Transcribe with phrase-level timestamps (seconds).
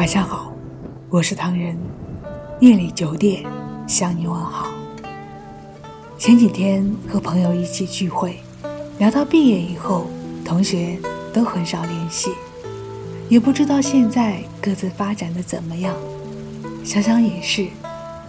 [0.00, 0.50] 晚上好，
[1.10, 1.76] 我是唐人。
[2.60, 3.44] 夜里九点
[3.86, 4.66] 向你问好。
[6.16, 8.40] 前几天和朋友一起聚会，
[8.96, 10.06] 聊到毕业以后，
[10.42, 10.98] 同学
[11.34, 12.30] 都很少联系，
[13.28, 15.94] 也不知道现在各自发展的怎么样。
[16.82, 17.66] 想想也是，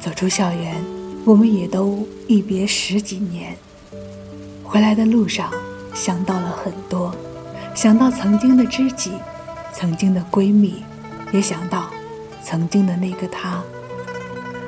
[0.00, 0.82] 走出校园，
[1.22, 3.54] 我们也都一别十几年。
[4.64, 5.50] 回来的路上，
[5.92, 7.14] 想到了很多，
[7.74, 9.12] 想到曾经的知己，
[9.70, 10.82] 曾经的闺蜜，
[11.32, 11.90] 也想到
[12.42, 13.62] 曾经的那个他。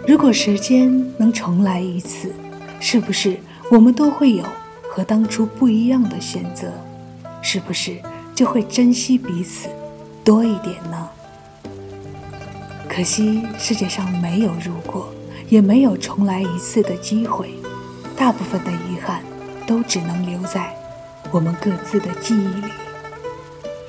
[0.06, 2.32] 如果时间能重来一次，
[2.80, 3.38] 是不是
[3.70, 4.44] 我们都会有
[4.88, 6.72] 和当初不一样的选择？
[7.42, 7.96] 是不是
[8.34, 9.68] 就会珍惜彼此
[10.24, 11.08] 多一点呢？
[12.88, 15.08] 可惜世界上没有如果，
[15.48, 17.54] 也没有重来一次的机会。
[18.16, 19.22] 大部分的遗憾
[19.66, 20.74] 都只能留在
[21.30, 22.70] 我们各自的记忆里。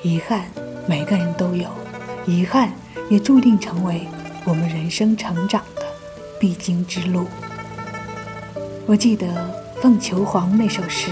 [0.02, 0.44] 遗憾
[0.86, 1.68] 每个人都有，
[2.26, 2.72] 遗憾
[3.10, 4.06] 也注定成为
[4.44, 5.82] 我们人生成长的。
[6.40, 7.26] 必经之路。
[8.84, 9.26] 我记得
[9.80, 11.08] 《凤求凰》那首诗，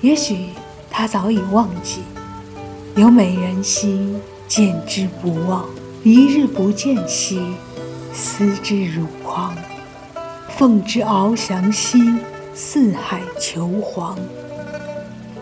[0.00, 0.48] 也许
[0.90, 2.02] 他早已忘记。
[2.96, 4.16] 有美人兮，
[4.48, 5.64] 见之不忘；
[6.02, 7.54] 一日不见兮，
[8.12, 9.54] 思之如狂。
[10.48, 12.16] 凤之翱翔兮，
[12.52, 14.18] 四海求凰。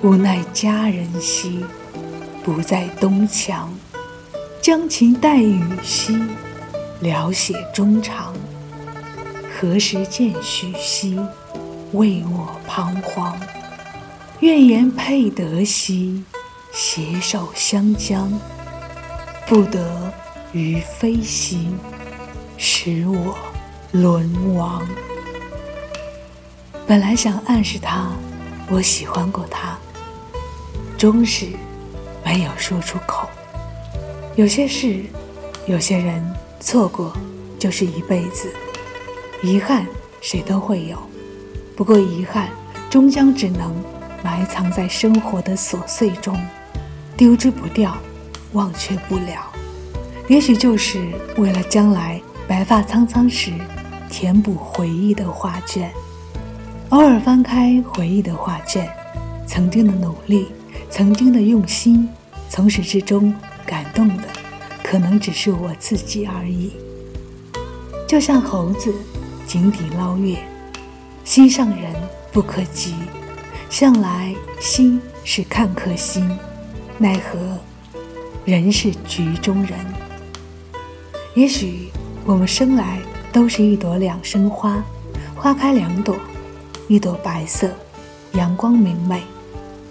[0.03, 1.65] 无奈佳人兮，
[2.44, 3.72] 不在东墙。
[4.62, 6.22] 将琴代语兮，
[7.00, 8.34] 聊写衷肠。
[9.58, 11.19] 何时见许兮，
[11.92, 13.34] 为我彷徨。
[14.41, 16.22] 愿言配得兮，
[16.72, 18.31] 携手相将。
[19.47, 20.12] 不得
[20.53, 21.70] 于飞兮，
[22.58, 23.38] 使我
[23.92, 24.86] 沦亡。
[26.86, 28.11] 本来想暗示他，
[28.69, 29.78] 我喜欢过他，
[30.98, 31.47] 终是
[32.22, 33.27] 没有说出口。
[34.36, 35.03] 有些事，
[35.67, 36.25] 有些人，
[36.61, 37.12] 错过
[37.59, 38.48] 就是一辈子。
[39.42, 39.84] 遗憾，
[40.20, 40.97] 谁都会有，
[41.77, 42.49] 不过遗憾
[42.88, 43.75] 终将只能
[44.22, 46.38] 埋藏在生活的琐碎中，
[47.16, 47.97] 丢之不掉，
[48.53, 49.50] 忘却不了。
[50.28, 51.04] 也许就是
[51.37, 53.50] 为了将来白发苍苍时
[54.09, 55.91] 填补回忆的画卷。
[56.91, 58.88] 偶尔翻开回忆的画卷，
[59.47, 60.47] 曾经的努力，
[60.88, 62.09] 曾经的用心，
[62.49, 63.34] 从始至终
[63.95, 64.25] 动的，
[64.83, 66.73] 可能只是我自己而已。
[68.09, 68.93] 就像猴子。
[69.47, 70.39] 井底捞月，
[71.25, 71.93] 心上人
[72.31, 72.95] 不可及。
[73.69, 76.31] 向来心是看客心，
[76.99, 77.59] 奈何
[78.45, 79.73] 人是局中人。
[81.34, 81.89] 也许
[82.25, 83.01] 我们生来
[83.33, 84.81] 都是一朵两生花，
[85.34, 86.17] 花开两朵，
[86.87, 87.69] 一朵白色，
[88.34, 89.19] 阳光明媚；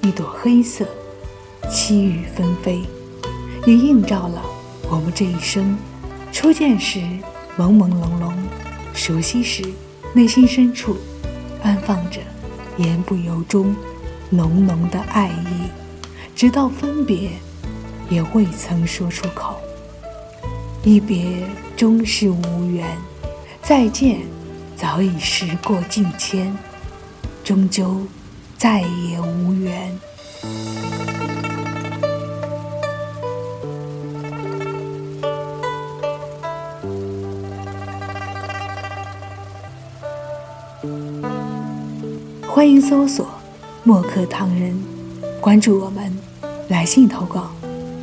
[0.02, 0.86] 一朵黑色，
[1.70, 2.82] 凄雨纷飞。
[3.66, 4.42] 也映照了
[4.90, 5.78] 我们这一生。
[6.32, 7.00] 初见时，
[7.58, 8.34] 朦朦胧胧。
[8.94, 9.64] 熟悉时，
[10.14, 10.98] 内心深处
[11.64, 12.20] 安放着
[12.78, 13.76] 言不由衷、
[14.30, 15.70] 浓浓的爱意，
[16.36, 17.30] 直到分别，
[18.10, 19.56] 也未曾说出口。
[20.84, 21.44] 一别
[21.76, 22.86] 终是无缘，
[23.62, 24.22] 再见
[24.76, 26.56] 早已时过境迁，
[27.44, 28.02] 终究
[28.58, 29.98] 再也无缘。
[42.48, 43.28] 欢迎搜索
[43.84, 44.74] “墨客唐人”，
[45.42, 46.18] 关注我们，
[46.70, 47.52] 来信投稿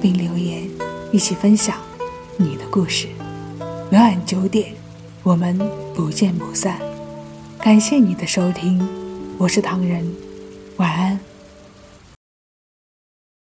[0.01, 0.69] 并留言，
[1.11, 1.77] 一起分享
[2.37, 3.09] 你的故事。
[3.91, 4.75] 每晚九点，
[5.23, 5.59] 我们
[5.95, 6.79] 不见不散。
[7.59, 8.87] 感谢你的收听，
[9.39, 10.07] 我是唐人，
[10.77, 11.19] 晚安。